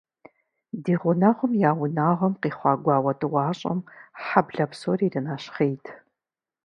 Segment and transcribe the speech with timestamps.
[0.83, 3.79] Ди гъунэгъум я унагъуэм къихъуа гуауэ тӏуащӏэм
[4.25, 5.85] хьэблэ псор иринэщхъейт.